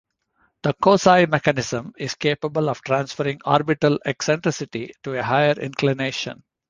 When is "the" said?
0.63-0.73